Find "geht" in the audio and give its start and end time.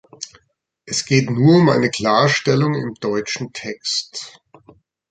1.05-1.29